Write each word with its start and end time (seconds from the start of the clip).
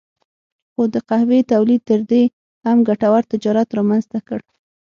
خو 0.73 0.81
د 0.93 0.95
قهوې 1.09 1.39
تولید 1.51 1.81
تر 1.89 1.99
دې 2.11 2.23
هم 2.65 2.77
ګټور 2.89 3.23
تجارت 3.31 3.69
رامنځته 3.77 4.19
کړ. 4.27 4.39